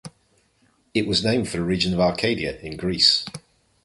[0.95, 3.23] It was named for the region of Arcadia, in Greece.